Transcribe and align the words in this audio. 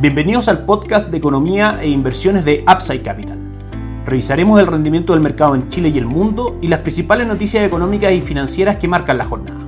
Bienvenidos 0.00 0.48
al 0.48 0.64
podcast 0.64 1.10
de 1.10 1.18
economía 1.18 1.78
e 1.82 1.90
inversiones 1.90 2.46
de 2.46 2.64
Upside 2.66 3.02
Capital. 3.02 3.36
Revisaremos 4.06 4.58
el 4.58 4.66
rendimiento 4.66 5.12
del 5.12 5.20
mercado 5.20 5.54
en 5.54 5.68
Chile 5.68 5.90
y 5.90 5.98
el 5.98 6.06
mundo 6.06 6.56
y 6.62 6.68
las 6.68 6.78
principales 6.78 7.26
noticias 7.26 7.66
económicas 7.66 8.10
y 8.14 8.22
financieras 8.22 8.78
que 8.78 8.88
marcan 8.88 9.18
la 9.18 9.26
jornada. 9.26 9.58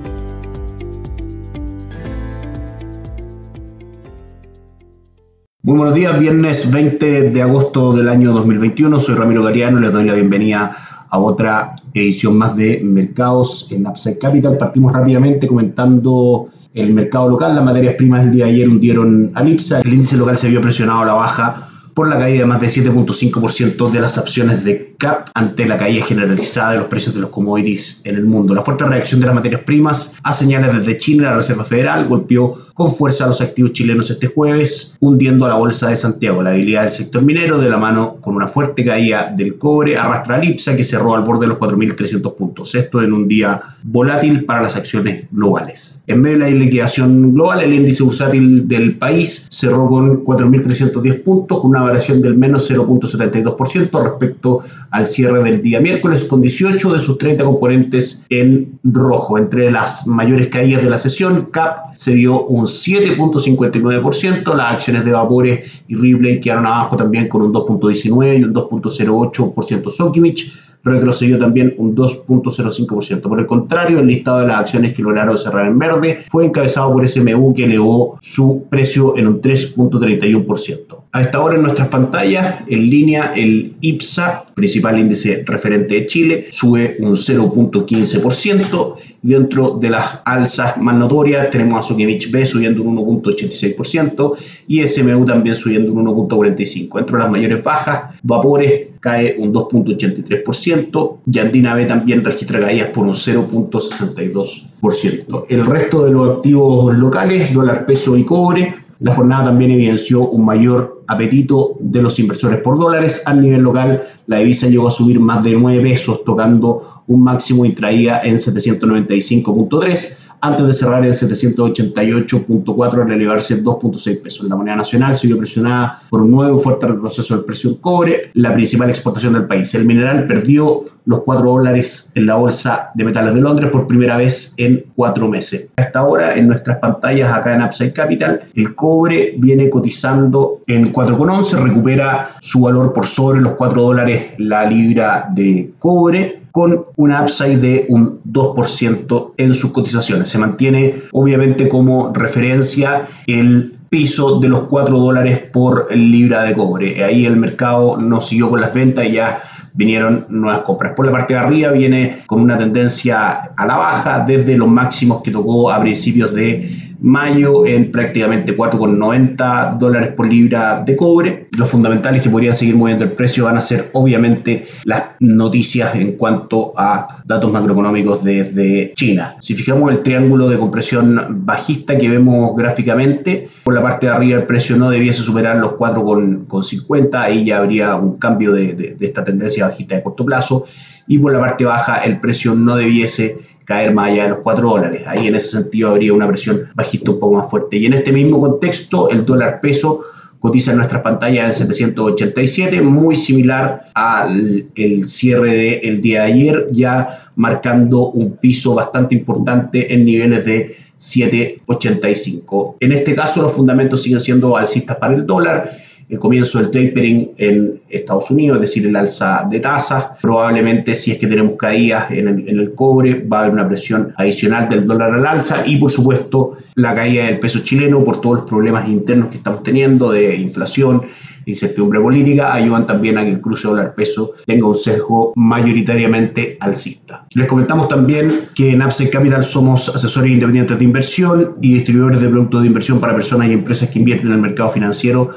Muy 5.61 5.77
buenos 5.77 5.93
días, 5.93 6.19
viernes 6.19 6.71
20 6.71 7.29
de 7.29 7.41
agosto 7.43 7.93
del 7.93 8.09
año 8.09 8.33
2021. 8.33 8.99
Soy 8.99 9.13
Ramiro 9.13 9.43
Gariano, 9.43 9.79
les 9.79 9.93
doy 9.93 10.05
la 10.05 10.15
bienvenida 10.15 11.05
a 11.11 11.19
otra 11.19 11.75
edición 11.93 12.39
más 12.39 12.55
de 12.55 12.81
Mercados 12.83 13.71
en 13.71 13.85
Upside 13.85 14.17
Capital. 14.17 14.57
Partimos 14.57 14.93
rápidamente 14.93 15.45
comentando 15.45 16.49
el 16.73 16.93
mercado 16.93 17.29
local. 17.29 17.55
Las 17.55 17.65
materias 17.65 17.95
primas 17.95 18.25
el 18.25 18.31
día 18.31 18.45
de 18.45 18.51
ayer 18.51 18.69
hundieron 18.69 19.31
al 19.33 19.49
IPSA. 19.49 19.81
El 19.81 19.93
índice 19.93 20.17
local 20.17 20.37
se 20.37 20.49
vio 20.49 20.61
presionado 20.61 21.01
a 21.01 21.05
la 21.05 21.13
baja 21.13 21.72
por 21.93 22.07
la 22.07 22.17
caída 22.17 22.39
de 22.39 22.45
más 22.45 22.61
de 22.61 22.67
7.5% 22.67 23.89
de 23.89 23.99
las 23.99 24.17
acciones 24.17 24.63
de 24.63 24.95
CAP 24.97 25.29
ante 25.33 25.65
la 25.65 25.77
caída 25.77 26.05
generalizada 26.05 26.71
de 26.71 26.77
los 26.79 26.87
precios 26.87 27.13
de 27.15 27.21
los 27.21 27.29
commodities 27.29 28.01
en 28.03 28.15
el 28.15 28.25
mundo. 28.25 28.53
La 28.53 28.61
fuerte 28.61 28.85
reacción 28.85 29.19
de 29.19 29.27
las 29.27 29.35
materias 29.35 29.61
primas 29.61 30.15
a 30.23 30.33
señales 30.33 30.75
desde 30.75 30.97
Chile, 30.97 31.23
la 31.23 31.35
Reserva 31.35 31.65
Federal 31.65 32.07
golpeó 32.07 32.55
con 32.73 32.93
fuerza 32.93 33.25
a 33.25 33.27
los 33.27 33.41
activos 33.41 33.73
chilenos 33.73 34.09
este 34.09 34.27
jueves, 34.27 34.97
hundiendo 34.99 35.45
a 35.45 35.49
la 35.49 35.55
bolsa 35.55 35.89
de 35.89 35.95
Santiago. 35.95 36.41
La 36.41 36.51
habilidad 36.51 36.83
del 36.83 36.91
sector 36.91 37.21
minero, 37.21 37.59
de 37.59 37.69
la 37.69 37.77
mano 37.77 38.17
con 38.19 38.35
una 38.35 38.47
fuerte 38.47 38.83
caída 38.83 39.31
del 39.35 39.57
cobre, 39.57 39.97
arrastra 39.97 40.37
al 40.37 40.43
IPSA 40.43 40.75
que 40.75 40.83
cerró 40.83 41.15
al 41.15 41.23
borde 41.23 41.41
de 41.41 41.47
los 41.47 41.57
4.300 41.57 42.35
puntos. 42.35 42.73
Esto 42.75 43.01
en 43.01 43.13
un 43.13 43.27
día 43.27 43.61
volátil 43.83 44.45
para 44.45 44.63
las 44.63 44.75
acciones 44.75 45.25
globales. 45.31 46.01
En 46.07 46.21
medio 46.21 46.39
de 46.39 46.51
la 46.51 46.57
liquidación 46.57 47.33
global, 47.33 47.61
el 47.61 47.73
índice 47.73 48.03
bursátil 48.03 48.67
del 48.67 48.97
país 48.97 49.47
cerró 49.49 49.87
con 49.87 50.23
4.310 50.23 51.23
puntos, 51.23 51.61
con 51.61 51.71
una 51.71 51.82
variación 51.83 52.21
del 52.21 52.35
menos 52.35 52.69
0.72% 52.69 54.03
respecto 54.03 54.61
al 54.91 55.05
cierre 55.05 55.43
del 55.43 55.61
día 55.61 55.79
miércoles, 55.79 56.25
con 56.25 56.41
18 56.41 56.93
de 56.93 56.99
sus 56.99 57.17
30 57.17 57.43
componentes 57.43 58.25
en 58.29 58.79
rojo. 58.83 59.37
Entre 59.37 59.71
las 59.71 60.07
mayores 60.07 60.47
caídas 60.47 60.83
de 60.83 60.89
la 60.89 60.97
sesión, 60.97 61.49
CAP 61.51 61.95
se 61.95 62.13
dio 62.13 62.45
un 62.45 62.65
7.59%, 62.65 64.55
las 64.55 64.73
acciones 64.73 65.05
de 65.05 65.11
Vapores 65.11 65.71
y 65.87 65.95
Ripley 65.95 66.39
quedaron 66.39 66.65
abajo 66.65 66.97
también 66.97 67.27
con 67.27 67.41
un 67.41 67.53
2.19 67.53 68.39
y 68.39 68.43
un 68.43 68.53
2.08% 68.53 69.89
Sokimich 69.89 70.72
retrocedió 70.83 71.37
también 71.39 71.73
un 71.77 71.95
2.05%. 71.95 73.21
Por 73.21 73.39
el 73.39 73.45
contrario, 73.45 73.99
el 73.99 74.07
listado 74.07 74.39
de 74.39 74.47
las 74.47 74.59
acciones 74.59 74.93
que 74.93 75.01
lograron 75.01 75.37
cerrar 75.37 75.67
en 75.67 75.79
verde 75.79 76.25
fue 76.29 76.45
encabezado 76.45 76.91
por 76.91 77.07
SMU 77.07 77.53
que 77.53 77.65
elevó 77.65 78.17
su 78.19 78.65
precio 78.69 79.17
en 79.17 79.27
un 79.27 79.41
3.31%. 79.41 81.03
A 81.15 81.21
esta 81.21 81.41
hora 81.41 81.55
en 81.55 81.61
nuestras 81.61 81.89
pantallas, 81.89 82.63
en 82.67 82.89
línea, 82.89 83.33
el 83.35 83.75
IPSA, 83.81 84.45
principal 84.55 84.99
índice 84.99 85.43
referente 85.45 85.93
de 85.93 86.07
Chile, 86.07 86.47
sube 86.49 86.97
un 86.99 87.11
0.15%. 87.11 88.95
Dentro 89.21 89.77
de 89.79 89.89
las 89.89 90.19
alzas 90.25 90.77
más 90.77 90.95
notorias 90.95 91.49
tenemos 91.49 91.79
a 91.79 91.87
Sukimich 91.87 92.29
B 92.29 92.45
subiendo 92.45 92.83
un 92.83 92.97
1.86% 92.97 94.33
y 94.67 94.85
SMU 94.85 95.25
también 95.25 95.55
subiendo 95.55 95.93
un 95.93 96.05
1.45%. 96.07 96.93
Dentro 96.93 97.17
de 97.17 97.23
las 97.23 97.31
mayores 97.31 97.63
bajas, 97.63 98.15
Vapores 98.23 98.92
cae 99.03 99.35
un 99.37 99.53
2.83%, 99.53 101.17
Yandina 101.25 101.75
B 101.75 101.85
también 101.85 102.23
registra 102.23 102.61
caídas 102.61 102.91
por 102.91 103.05
un 103.05 103.15
0.62%. 103.15 105.43
El 105.49 105.65
resto 105.65 106.05
de 106.05 106.11
los 106.11 106.37
activos 106.37 106.97
locales, 106.97 107.53
dólar, 107.53 107.85
peso 107.85 108.15
y 108.15 108.23
cobre, 108.23 108.75
la 109.01 109.13
jornada 109.13 109.47
también 109.47 109.71
evidenció 109.71 110.29
un 110.29 110.45
mayor 110.45 111.03
apetito 111.07 111.75
de 111.81 112.01
los 112.01 112.17
inversores 112.17 112.61
por 112.61 112.79
dólares. 112.79 113.23
A 113.25 113.33
nivel 113.33 113.63
local, 113.63 114.03
la 114.27 114.37
divisa 114.37 114.69
llegó 114.69 114.87
a 114.87 114.91
subir 114.91 115.19
más 115.19 115.43
de 115.43 115.51
9 115.51 115.83
pesos, 115.83 116.23
tocando 116.23 117.03
un 117.07 117.23
máximo 117.23 117.65
y 117.65 117.73
traía 117.73 118.21
en 118.23 118.35
795.3 118.35 120.17
antes 120.43 120.67
de 120.67 120.73
cerrar 120.73 121.05
en 121.05 121.13
788.4 121.13 123.01
al 123.01 123.11
elevarse 123.13 123.63
2.6 123.63 124.21
pesos. 124.21 124.49
La 124.49 124.57
moneda 124.57 124.75
nacional 124.75 125.15
se 125.15 125.27
vio 125.27 125.37
presionada 125.37 126.01
por 126.09 126.21
un 126.21 126.31
nuevo 126.31 126.57
fuerte 126.57 126.85
retroceso 126.85 127.33
del 127.33 127.45
precio 127.45 127.69
del 127.69 127.79
cobre, 127.79 128.29
la 128.33 128.53
principal 128.53 128.89
exportación 128.89 129.33
del 129.33 129.47
país. 129.47 129.73
El 129.73 129.85
mineral 129.85 130.27
perdió 130.27 130.83
los 131.05 131.21
4 131.23 131.49
dólares 131.49 132.11
en 132.15 132.25
la 132.25 132.35
bolsa 132.35 132.91
de 132.93 133.05
metales 133.05 133.33
de 133.33 133.39
Londres 133.39 133.71
por 133.71 133.87
primera 133.87 134.17
vez 134.17 134.53
en 134.57 134.83
4 134.93 135.29
meses. 135.29 135.69
A 135.77 135.81
esta 135.81 136.03
hora, 136.03 136.35
en 136.35 136.47
nuestras 136.47 136.77
pantallas 136.79 137.33
acá 137.33 137.55
en 137.55 137.61
Upside 137.61 137.93
Capital, 137.93 138.41
el 138.53 138.75
cobre 138.75 139.35
viene 139.37 139.69
cotizando 139.69 140.59
en 140.67 140.91
4,11, 140.91 141.63
recupera 141.63 142.35
su 142.41 142.63
valor 142.63 142.91
por 142.91 143.07
sobre 143.07 143.39
los 143.39 143.53
4 143.53 143.81
dólares 143.81 144.33
la 144.39 144.65
libra 144.65 145.25
de 145.33 145.71
cobre 145.79 146.42
con 146.53 146.85
un 146.97 147.11
upside 147.11 147.57
de 147.57 147.85
un 147.89 148.21
2% 148.31 149.31
en 149.37 149.55
sus 149.55 149.71
cotizaciones. 149.71 150.29
Se 150.29 150.37
mantiene 150.37 151.01
obviamente 151.11 151.67
como 151.67 152.13
referencia 152.13 153.07
el 153.25 153.73
piso 153.89 154.39
de 154.39 154.49
los 154.49 154.61
4 154.67 154.95
dólares 154.95 155.39
por 155.51 155.93
libra 155.95 156.43
de 156.43 156.53
cobre. 156.53 157.03
Ahí 157.03 157.25
el 157.25 157.37
mercado 157.37 157.97
no 157.97 158.21
siguió 158.21 158.51
con 158.51 158.61
las 158.61 158.71
ventas 158.71 159.03
y 159.07 159.13
ya 159.13 159.41
vinieron 159.73 160.27
nuevas 160.29 160.61
compras. 160.61 160.93
Por 160.93 161.07
la 161.07 161.11
parte 161.11 161.33
de 161.33 161.39
arriba 161.39 161.71
viene 161.71 162.21
con 162.27 162.39
una 162.39 162.55
tendencia 162.55 163.31
a 163.57 163.65
la 163.65 163.75
baja 163.75 164.23
desde 164.23 164.55
los 164.55 164.67
máximos 164.67 165.23
que 165.23 165.31
tocó 165.31 165.71
a 165.71 165.81
principios 165.81 166.35
de 166.35 166.93
mayo 167.01 167.65
en 167.65 167.91
prácticamente 167.91 168.55
4,90 168.55 169.79
dólares 169.79 170.11
por 170.11 170.27
libra 170.27 170.83
de 170.85 170.95
cobre. 170.95 171.42
Los 171.57 171.69
fundamentales 171.69 172.21
que 172.21 172.29
podrían 172.29 172.55
seguir 172.55 172.75
moviendo 172.75 173.03
el 173.03 173.11
precio 173.11 173.45
van 173.45 173.57
a 173.57 173.61
ser 173.61 173.89
obviamente 173.93 174.67
las 174.85 175.03
noticias 175.19 175.93
en 175.95 176.13
cuanto 176.13 176.73
a 176.75 177.21
datos 177.25 177.51
macroeconómicos 177.51 178.23
desde 178.23 178.93
China. 178.95 179.35
Si 179.39 179.53
fijamos 179.53 179.91
el 179.91 180.01
triángulo 180.01 180.49
de 180.49 180.57
compresión 180.57 181.45
bajista 181.45 181.97
que 181.97 182.09
vemos 182.09 182.55
gráficamente, 182.55 183.49
por 183.63 183.75
la 183.75 183.81
parte 183.81 184.07
de 184.07 184.13
arriba 184.13 184.39
el 184.39 184.45
precio 184.45 184.77
no 184.77 184.89
debiese 184.89 185.21
superar 185.21 185.57
los 185.57 185.73
4,50, 185.73 187.15
ahí 187.15 187.45
ya 187.45 187.57
habría 187.57 187.95
un 187.95 188.17
cambio 188.17 188.51
de, 188.51 188.73
de 188.73 189.05
esta 189.05 189.23
tendencia 189.23 189.67
bajista 189.67 189.95
de 189.95 190.03
corto 190.03 190.25
plazo 190.25 190.65
y 191.07 191.19
por 191.19 191.33
la 191.33 191.39
parte 191.39 191.65
baja 191.65 191.97
el 191.97 192.19
precio 192.19 192.55
no 192.55 192.75
debiese 192.75 193.39
caer 193.65 193.93
más 193.93 194.11
allá 194.11 194.23
de 194.23 194.29
los 194.29 194.39
4 194.39 194.69
dólares. 194.69 195.03
Ahí 195.07 195.27
en 195.27 195.35
ese 195.35 195.61
sentido 195.61 195.89
habría 195.89 196.13
una 196.13 196.27
presión 196.27 196.69
bajista 196.75 197.11
un 197.11 197.19
poco 197.19 197.35
más 197.35 197.49
fuerte. 197.49 197.77
Y 197.77 197.85
en 197.85 197.93
este 197.93 198.11
mismo 198.11 198.39
contexto, 198.39 199.09
el 199.09 199.25
dólar 199.25 199.61
peso 199.61 200.05
cotiza 200.43 200.71
en 200.71 200.77
nuestras 200.77 201.01
pantallas 201.01 201.61
en 201.61 201.67
787, 201.67 202.81
muy 202.81 203.15
similar 203.15 203.89
al 203.93 204.65
el 204.75 205.05
cierre 205.07 205.79
del 205.81 206.01
día 206.01 206.23
de 206.23 206.33
ayer, 206.33 206.65
ya 206.73 207.29
marcando 207.37 208.09
un 208.09 208.35
piso 208.35 208.75
bastante 208.75 209.15
importante 209.15 209.93
en 209.93 210.03
niveles 210.03 210.43
de 210.43 210.75
785. 210.97 212.75
En 212.81 212.91
este 212.91 213.15
caso, 213.15 213.41
los 213.41 213.53
fundamentos 213.53 214.03
siguen 214.03 214.19
siendo 214.19 214.57
alcistas 214.57 214.97
para 214.97 215.15
el 215.15 215.25
dólar 215.25 215.77
el 216.13 216.19
comienzo 216.19 216.59
del 216.59 216.67
tapering 216.67 217.31
en 217.37 217.81
Estados 217.89 218.29
Unidos, 218.29 218.57
es 218.57 218.61
decir, 218.61 218.85
el 218.85 218.95
alza 218.95 219.47
de 219.49 219.59
tasas. 219.59 220.05
Probablemente 220.21 220.93
si 220.93 221.11
es 221.11 221.17
que 221.17 221.25
tenemos 221.25 221.55
caídas 221.57 222.11
en 222.11 222.27
el, 222.27 222.73
cobre, 222.75 223.25
va 223.25 223.37
a 223.37 223.39
haber 223.41 223.53
una 223.53 223.67
presión 223.67 224.13
adicional 224.17 224.69
del 224.69 224.85
dólar 224.85 225.11
al 225.15 225.25
alza 225.25 225.63
y 225.65 225.77
por 225.77 225.89
supuesto 225.89 226.57
la 226.75 226.93
caída 226.93 227.25
del 227.25 227.39
peso 227.39 227.59
chileno 227.63 228.05
por 228.05 228.21
todos 228.21 228.41
los 228.41 228.49
problemas 228.49 228.87
internos 228.87 229.29
que 229.29 229.37
estamos 229.37 229.63
teniendo 229.63 230.11
de 230.11 230.35
inflación, 230.35 231.01
incertidumbre 231.47 231.99
política, 231.99 232.53
ayudan 232.53 232.85
también 232.85 233.17
a 233.17 233.23
que 233.23 233.31
el 233.31 233.41
cruce 233.41 233.67
dólar-peso 233.67 234.33
tenga 234.45 234.67
un 234.67 234.75
sesgo 234.75 235.33
mayoritariamente 235.35 236.57
alcista. 236.59 237.25
Les 237.33 237.47
comentamos 237.47 237.87
también 237.87 238.27
que 238.53 238.71
en 238.71 238.83
Upside 238.83 239.09
Capital 239.09 239.43
somos 239.43 239.89
asesores 239.89 240.29
independientes 240.29 240.77
de 240.77 240.83
inversión 240.83 241.55
y 241.59 241.73
distribuidores 241.73 242.21
de 242.21 242.29
productos 242.29 242.61
de 242.61 242.67
inversión 242.67 242.99
para 242.99 243.15
personas 243.15 243.47
y 243.47 243.53
empresas 243.53 243.89
que 243.89 243.97
invierten 243.97 244.27
en 244.27 244.35
el 244.35 244.41
mercado 244.41 244.69
financiero 244.69 245.31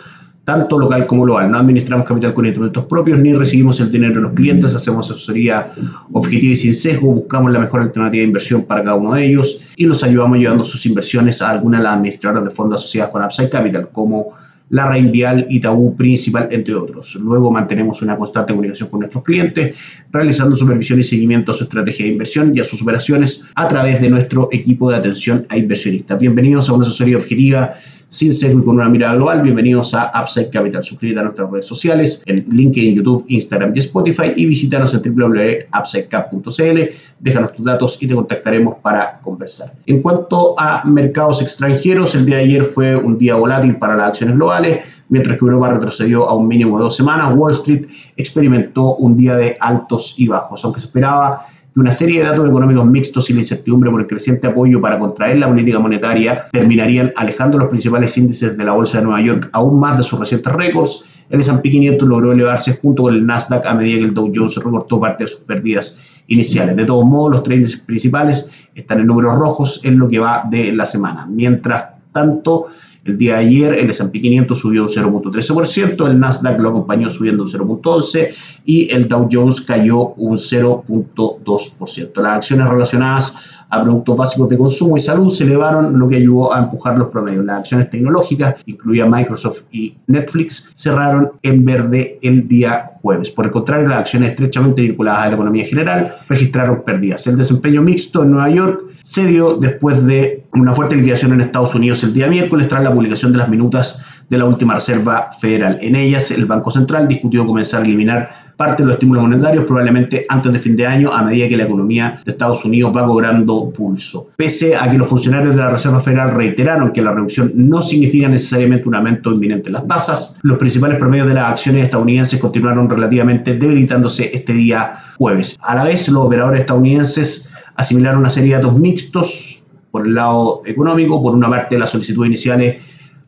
tanto 0.47 0.78
local 0.78 1.07
como 1.07 1.25
global. 1.25 1.51
No 1.51 1.59
administramos 1.59 2.07
capital 2.07 2.33
con 2.33 2.47
instrumentos 2.47 2.84
propios 2.84 3.19
ni 3.19 3.34
recibimos 3.34 3.81
el 3.81 3.91
dinero 3.91 4.15
de 4.15 4.21
los 4.21 4.33
clientes, 4.33 4.75
hacemos 4.75 5.10
asesoría 5.10 5.72
objetiva 6.13 6.53
y 6.53 6.57
sin 6.57 6.72
sesgo, 6.72 7.13
buscamos 7.13 7.51
la 7.51 7.59
mejor 7.59 7.83
alternativa 7.83 8.21
de 8.21 8.28
inversión 8.28 8.65
para 8.65 8.83
cada 8.83 8.95
uno 8.95 9.15
de 9.15 9.27
ellos 9.27 9.60
y 9.77 9.84
los 9.84 10.04
ayudamos 10.04 10.39
llevando 10.39 10.65
sus 10.65 10.87
inversiones 10.87 11.43
a 11.43 11.51
alguna 11.51 11.78
de 11.78 11.84
las 11.84 11.95
administradoras 11.95 12.45
de 12.45 12.51
fondos 12.51 12.81
asociadas 12.81 13.10
con 13.10 13.25
Upside 13.25 13.51
Capital, 13.51 13.89
como 13.91 14.34
la 14.71 14.89
Reinvial, 14.89 15.47
Itaú 15.51 15.97
Principal, 15.97 16.49
entre 16.53 16.77
otros. 16.77 17.16
Luego 17.16 17.51
mantenemos 17.51 18.01
una 18.03 18.16
constante 18.16 18.53
comunicación 18.53 18.89
con 18.89 19.01
nuestros 19.01 19.25
clientes, 19.25 19.75
realizando 20.13 20.54
supervisión 20.54 21.01
y 21.01 21.03
seguimiento 21.03 21.51
a 21.51 21.54
su 21.54 21.65
estrategia 21.65 22.07
de 22.07 22.13
inversión 22.13 22.57
y 22.57 22.60
a 22.60 22.65
sus 22.65 22.83
operaciones 22.83 23.45
a 23.57 23.66
través 23.66 24.01
de 24.01 24.09
nuestro 24.09 24.49
equipo 24.53 24.91
de 24.91 24.97
atención 24.97 25.45
a 25.49 25.57
inversionistas. 25.57 26.21
Bienvenidos 26.21 26.69
a 26.69 26.72
una 26.72 26.87
asesoría 26.87 27.16
objetiva 27.16 27.75
sin 28.08 28.32
sesgo 28.32 28.64
con 28.64 28.76
una 28.76 28.88
mirada 28.88 29.14
global. 29.14 29.42
Bienvenidos 29.42 29.92
a 29.94 30.12
Upside 30.20 30.50
Capital. 30.50 30.84
Suscríbete 30.84 31.20
a 31.20 31.24
nuestras 31.24 31.50
redes 31.50 31.66
sociales 31.66 32.22
en 32.26 32.47
LinkedIn, 32.50 32.94
YouTube, 32.94 33.24
Instagram 33.28 33.72
y 33.74 33.80
Spotify 33.80 34.32
y 34.36 34.47
visítanos 34.47 34.94
en 34.94 35.03
www.upsidecap.cl. 35.03 36.80
Déjanos 37.18 37.53
tus 37.53 37.64
datos 37.64 38.03
y 38.03 38.06
te 38.06 38.14
contactaremos 38.14 38.76
para 38.76 39.18
conversar. 39.20 39.72
En 39.86 40.03
cuanto 40.03 40.58
a 40.58 40.84
mercados 40.84 41.42
extranjeros, 41.42 42.14
el 42.14 42.26
día 42.26 42.36
de 42.36 42.44
ayer 42.44 42.64
fue 42.64 42.94
un 42.97 43.18
día 43.18 43.34
volátil 43.34 43.76
para 43.76 43.97
las 43.97 44.10
acciones 44.10 44.36
globales. 44.36 44.80
Mientras 45.08 45.38
que 45.38 45.44
Europa 45.44 45.70
retrocedió 45.70 46.28
a 46.28 46.34
un 46.34 46.48
mínimo 46.48 46.78
de 46.78 46.84
dos 46.84 46.97
semanas, 46.97 47.32
Wall 47.36 47.53
Street 47.53 47.86
experimentó 48.16 48.97
un 48.97 49.16
día 49.16 49.36
de 49.36 49.56
altos 49.60 50.14
y 50.16 50.26
bajos, 50.26 50.64
aunque 50.64 50.80
se 50.80 50.86
esperaba 50.86 51.47
una 51.77 51.93
serie 51.93 52.21
de 52.21 52.27
datos 52.27 52.49
económicos 52.49 52.87
mixtos 52.87 53.28
y 53.28 53.34
la 53.34 53.41
incertidumbre 53.41 53.91
por 53.91 54.01
el 54.01 54.07
creciente 54.07 54.47
apoyo 54.47 54.81
para 54.81 54.99
contraer 54.99 55.37
la 55.37 55.47
política 55.47 55.78
monetaria 55.78 56.47
terminarían 56.51 57.13
alejando 57.17 57.59
los 57.59 57.69
principales 57.69 58.17
índices 58.17 58.57
de 58.57 58.65
la 58.65 58.73
Bolsa 58.73 58.99
de 58.99 59.05
Nueva 59.05 59.21
York 59.21 59.51
aún 59.53 59.78
más 59.78 59.99
de 59.99 60.03
sus 60.03 60.19
recientes 60.19 60.53
récords. 60.55 61.05
El 61.28 61.41
S&P 61.41 61.71
500 61.71 62.09
logró 62.09 62.33
elevarse 62.33 62.78
junto 62.81 63.03
con 63.03 63.15
el 63.15 63.27
Nasdaq 63.27 63.67
a 63.67 63.75
medida 63.75 63.99
que 63.99 64.05
el 64.05 64.15
Dow 64.15 64.33
Jones 64.34 64.57
recortó 64.57 64.99
parte 64.99 65.25
de 65.25 65.28
sus 65.28 65.41
pérdidas 65.41 65.99
iniciales. 66.28 66.77
De 66.77 66.87
todos 66.87 67.05
modos, 67.05 67.33
los 67.33 67.43
tres 67.43 67.59
índices 67.59 67.81
principales 67.81 68.51
están 68.75 69.01
en 69.01 69.07
números 69.07 69.34
rojos 69.34 69.84
en 69.84 69.99
lo 69.99 70.09
que 70.09 70.19
va 70.19 70.45
de 70.49 70.73
la 70.73 70.87
semana. 70.87 71.27
Mientras 71.28 71.89
tanto, 72.11 72.69
el 73.06 73.18
día 73.18 73.36
de 73.36 73.47
ayer 73.47 73.74
el 73.74 73.91
S&P 73.91 74.20
500 74.20 74.58
subió 74.58 74.82
un 74.82 74.88
0.13%, 74.88 76.06
el 76.06 76.18
Nasdaq 76.18 76.58
lo 76.60 76.70
acompañó 76.70 77.10
subiendo 77.10 77.44
un 77.44 77.48
0.11% 77.48 78.34
y 78.64 78.92
el 78.92 79.08
Dow 79.08 79.28
Jones 79.30 79.60
cayó 79.60 80.14
un 80.16 80.36
0.2%. 80.36 82.22
Las 82.22 82.36
acciones 82.36 82.68
relacionadas 82.68 83.36
a 83.68 83.83
productos 83.83 84.16
básicos 84.16 84.48
de 84.48 84.59
consumo 84.59 84.97
y 84.97 85.01
salud 85.01 85.28
se 85.28 85.45
elevaron, 85.45 85.98
lo 85.98 86.09
que 86.09 86.16
ayudó 86.16 86.54
a 86.54 86.60
empujar 86.60 86.97
los 86.97 87.09
promedios. 87.09 87.45
Las 87.45 87.60
acciones 87.60 87.91
tecnológicas, 87.91 88.57
incluida 88.66 89.07
Microsoft 89.07 89.65
y 89.72 89.95
Netflix, 90.07 90.71
cerraron 90.74 91.33
en 91.42 91.65
verde 91.65 92.18
el 92.22 92.47
día 92.47 92.92
jueves. 93.03 93.30
Por 93.30 93.47
el 93.47 93.51
contrario, 93.51 93.89
las 93.89 94.01
acciones 94.01 94.30
estrechamente 94.30 94.83
vinculadas 94.83 95.22
a 95.22 95.28
la 95.28 95.34
economía 95.34 95.65
general 95.65 96.16
registraron 96.28 96.83
pérdidas. 96.84 97.27
El 97.27 97.36
desempeño 97.36 97.83
mixto 97.83 98.22
en 98.22 98.30
Nueva 98.30 98.51
York 98.51 98.84
se 99.03 99.24
dio 99.24 99.57
después 99.57 100.04
de 100.04 100.45
una 100.53 100.74
fuerte 100.74 100.97
liquidación 100.97 101.33
en 101.33 101.41
Estados 101.41 101.74
Unidos 101.74 102.03
el 102.03 102.13
día 102.13 102.27
miércoles 102.27 102.68
tras 102.68 102.83
la 102.83 102.92
publicación 102.92 103.33
de 103.33 103.39
las 103.39 103.48
minutas 103.48 104.03
de 104.28 104.39
la 104.39 104.45
última 104.45 104.75
Reserva 104.75 105.31
Federal. 105.41 105.78
En 105.81 105.95
ellas, 105.95 106.31
el 106.31 106.47
Banco 106.47 106.71
Central 106.71 107.07
discutió 107.07 107.47
comenzar 107.47 107.83
a 107.83 107.84
eliminar 107.84 108.47
parte 108.57 108.83
de 108.83 108.87
los 108.87 108.95
estímulos 108.95 109.23
monetarios 109.23 109.65
probablemente 109.67 110.25
antes 110.28 110.53
de 110.53 110.59
fin 110.59 110.77
de 110.77 110.87
año 110.87 111.13
a 111.13 111.23
medida 111.23 111.49
que 111.49 111.57
la 111.57 111.65
economía 111.65 112.21
de 112.25 112.33
Estados 112.33 112.65
Unidos 112.65 112.97
va 112.97 113.07
cobrando 113.07 113.71
pulso. 113.71 114.31
Pese 114.37 114.75
a 114.75 114.91
que 114.91 114.97
los 114.97 115.09
funcionarios 115.09 115.55
de 115.55 115.61
la 115.61 115.71
Reserva 115.71 116.01
Federal 116.01 116.33
reiteraron 116.33 116.93
que 116.93 117.03
la 117.03 117.13
reducción 117.13 117.53
no 117.55 117.83
significa 117.83 118.28
necesariamente 118.28 118.89
un 118.89 118.95
aumento 118.95 119.33
inminente 119.33 119.69
en 119.69 119.75
las 119.75 119.87
tasas, 119.87 120.39
los 120.43 120.59
principales 120.59 120.99
promedios 120.99 121.28
de 121.28 121.34
las 121.34 121.53
acciones 121.53 121.84
estadounidenses 121.84 122.41
continuaron 122.41 122.89
relativamente 122.89 123.57
debilitándose 123.57 124.34
este 124.34 124.55
día 124.55 124.95
jueves. 125.17 125.57
A 125.61 125.75
la 125.75 125.84
vez, 125.84 126.09
los 126.09 126.25
operadores 126.25 126.61
estadounidenses 126.61 127.51
asimilaron 127.77 128.21
una 128.21 128.31
serie 128.31 128.57
de 128.57 128.63
datos 128.63 128.78
mixtos 128.78 129.63
por 129.91 130.07
el 130.07 130.15
lado 130.15 130.63
económico, 130.65 131.23
por 131.23 131.34
una 131.34 131.49
parte 131.49 131.78
las 131.78 131.91
solicitudes 131.91 132.28
iniciales 132.28 132.77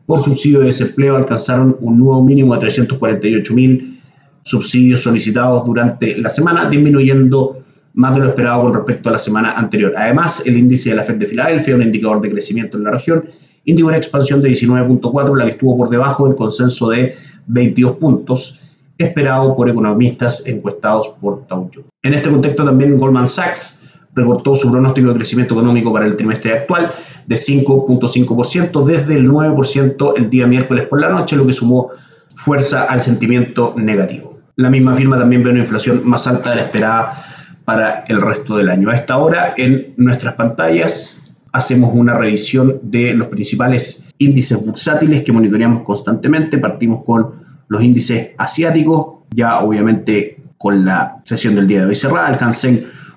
por 0.09 0.19
subsidio 0.19 0.61
de 0.61 0.65
desempleo 0.65 1.15
alcanzaron 1.15 1.77
un 1.81 1.99
nuevo 1.99 2.23
mínimo 2.23 2.55
de 2.55 2.61
348 2.61 3.53
mil 3.53 4.01
subsidios 4.41 5.03
solicitados 5.03 5.63
durante 5.63 6.17
la 6.17 6.31
semana, 6.31 6.67
disminuyendo 6.67 7.59
más 7.93 8.15
de 8.15 8.21
lo 8.21 8.29
esperado 8.29 8.63
con 8.63 8.73
respecto 8.73 9.09
a 9.09 9.11
la 9.11 9.19
semana 9.19 9.51
anterior. 9.51 9.93
Además, 9.95 10.47
el 10.47 10.57
índice 10.57 10.89
de 10.89 10.95
la 10.95 11.03
Fed 11.03 11.17
de 11.17 11.27
Filadelfia, 11.27 11.75
un 11.75 11.83
indicador 11.83 12.21
de 12.21 12.31
crecimiento 12.31 12.75
en 12.75 12.85
la 12.85 12.89
región, 12.89 13.25
indicó 13.65 13.89
una 13.89 13.97
expansión 13.97 14.41
de 14.41 14.49
19.4, 14.49 15.37
la 15.37 15.45
que 15.45 15.51
estuvo 15.51 15.77
por 15.77 15.89
debajo 15.89 16.25
del 16.25 16.35
consenso 16.35 16.89
de 16.89 17.15
22 17.45 17.97
puntos 17.97 18.63
esperado 18.97 19.55
por 19.55 19.69
economistas 19.69 20.43
encuestados 20.47 21.09
por 21.21 21.45
Dow 21.47 21.69
En 22.01 22.15
este 22.15 22.31
contexto 22.31 22.65
también 22.65 22.97
Goldman 22.97 23.27
Sachs 23.27 23.78
recortó 24.13 24.55
su 24.55 24.71
pronóstico 24.71 25.09
de 25.09 25.15
crecimiento 25.15 25.53
económico 25.53 25.93
para 25.93 26.05
el 26.05 26.15
trimestre 26.15 26.53
actual 26.53 26.91
de 27.25 27.35
5.5% 27.35 28.85
desde 28.85 29.15
el 29.15 29.29
9% 29.29 30.13
el 30.17 30.29
día 30.29 30.47
miércoles 30.47 30.87
por 30.87 30.99
la 30.99 31.09
noche, 31.09 31.35
lo 31.35 31.45
que 31.45 31.53
sumó 31.53 31.91
fuerza 32.35 32.83
al 32.83 33.01
sentimiento 33.01 33.73
negativo. 33.77 34.39
La 34.55 34.69
misma 34.69 34.95
firma 34.95 35.17
también 35.17 35.43
ve 35.43 35.51
una 35.51 35.59
inflación 35.59 36.01
más 36.05 36.27
alta 36.27 36.49
de 36.49 36.55
la 36.57 36.61
esperada 36.63 37.23
para 37.65 38.03
el 38.07 38.21
resto 38.21 38.57
del 38.57 38.69
año. 38.69 38.89
A 38.89 38.95
esta 38.95 39.17
hora, 39.17 39.53
en 39.55 39.93
nuestras 39.97 40.33
pantallas, 40.35 41.23
hacemos 41.51 41.91
una 41.93 42.17
revisión 42.17 42.79
de 42.81 43.13
los 43.13 43.27
principales 43.27 44.05
índices 44.17 44.65
bursátiles 44.65 45.23
que 45.23 45.31
monitoreamos 45.31 45.83
constantemente. 45.83 46.57
Partimos 46.57 47.03
con 47.03 47.31
los 47.67 47.83
índices 47.83 48.31
asiáticos, 48.37 49.23
ya 49.31 49.59
obviamente 49.59 50.41
con 50.57 50.83
la 50.83 51.21
sesión 51.23 51.55
del 51.55 51.67
día 51.67 51.81
de 51.81 51.87
hoy 51.87 51.95
cerrada. 51.95 52.29
El 52.31 52.37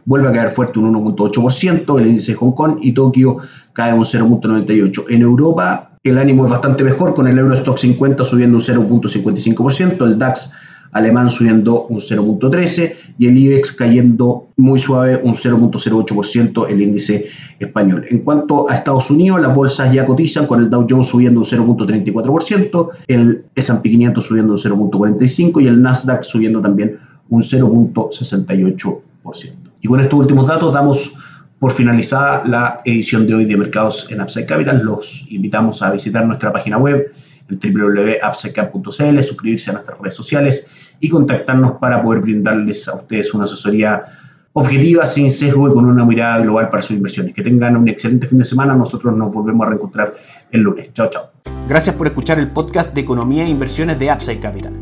vuelve 0.04 0.28
a 0.28 0.32
caer 0.32 0.50
fuerte 0.50 0.78
un 0.78 0.94
1.8%, 0.94 1.98
el 1.98 2.06
índice 2.06 2.32
de 2.32 2.38
Hong 2.38 2.52
Kong 2.52 2.78
y 2.80 2.92
Tokio 2.92 3.38
cae 3.72 3.92
un 3.92 4.04
0.98%. 4.04 5.06
En 5.10 5.22
Europa, 5.22 5.90
el 6.02 6.18
ánimo 6.18 6.44
es 6.44 6.50
bastante 6.50 6.84
mejor 6.84 7.14
con 7.14 7.28
el 7.28 7.38
Eurostock 7.38 7.78
50 7.78 8.24
subiendo 8.24 8.56
un 8.56 8.62
0.55%, 8.62 10.04
el 10.04 10.18
DAX 10.18 10.52
alemán 10.92 11.28
subiendo 11.30 11.86
un 11.86 12.00
0.13% 12.00 12.92
y 13.18 13.26
el 13.26 13.36
IBEX 13.36 13.72
cayendo 13.72 14.48
muy 14.56 14.78
suave 14.78 15.20
un 15.22 15.34
0.08% 15.34 16.68
el 16.68 16.82
índice 16.82 17.26
español. 17.58 18.04
En 18.10 18.20
cuanto 18.20 18.70
a 18.70 18.74
Estados 18.74 19.10
Unidos, 19.10 19.40
las 19.40 19.54
bolsas 19.54 19.92
ya 19.92 20.04
cotizan 20.04 20.46
con 20.46 20.60
el 20.60 20.70
Dow 20.70 20.86
Jones 20.88 21.08
subiendo 21.08 21.40
un 21.40 21.46
0.34%, 21.46 22.90
el 23.06 23.44
S&P 23.54 23.90
500 23.90 24.24
subiendo 24.24 24.52
un 24.52 24.58
0.45% 24.58 25.62
y 25.62 25.66
el 25.66 25.82
Nasdaq 25.82 26.22
subiendo 26.24 26.60
también 26.60 26.98
un 27.28 27.42
0.68%. 27.42 29.71
Y 29.82 29.88
con 29.88 30.00
estos 30.00 30.18
últimos 30.18 30.46
datos 30.46 30.72
damos 30.72 31.18
por 31.58 31.72
finalizada 31.72 32.44
la 32.46 32.80
edición 32.84 33.26
de 33.26 33.34
hoy 33.34 33.44
de 33.44 33.56
Mercados 33.56 34.10
en 34.10 34.20
Upside 34.20 34.46
Capital. 34.46 34.80
Los 34.82 35.26
invitamos 35.28 35.82
a 35.82 35.90
visitar 35.90 36.24
nuestra 36.24 36.52
página 36.52 36.78
web 36.78 37.12
www.upsidecap.cl, 37.50 39.22
suscribirse 39.22 39.70
a 39.70 39.74
nuestras 39.74 39.98
redes 39.98 40.14
sociales 40.14 40.70
y 41.00 41.08
contactarnos 41.08 41.72
para 41.72 42.02
poder 42.02 42.22
brindarles 42.22 42.88
a 42.88 42.94
ustedes 42.94 43.34
una 43.34 43.44
asesoría 43.44 44.04
objetiva, 44.52 45.04
sin 45.04 45.30
sesgo 45.30 45.68
y 45.68 45.72
con 45.72 45.84
una 45.84 46.04
mirada 46.04 46.38
global 46.38 46.68
para 46.68 46.82
sus 46.82 46.96
inversiones. 46.96 47.34
Que 47.34 47.42
tengan 47.42 47.76
un 47.76 47.88
excelente 47.88 48.26
fin 48.26 48.38
de 48.38 48.44
semana. 48.44 48.74
Nosotros 48.74 49.16
nos 49.16 49.34
volvemos 49.34 49.66
a 49.66 49.70
reencontrar 49.70 50.14
el 50.50 50.60
lunes. 50.60 50.92
Chao, 50.94 51.08
chao. 51.10 51.30
Gracias 51.68 51.96
por 51.96 52.06
escuchar 52.06 52.38
el 52.38 52.50
podcast 52.50 52.94
de 52.94 53.00
Economía 53.00 53.44
e 53.44 53.48
Inversiones 53.48 53.98
de 53.98 54.12
Upside 54.12 54.40
Capital. 54.40 54.81